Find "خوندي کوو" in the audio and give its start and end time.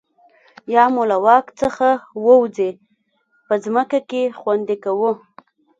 4.39-5.11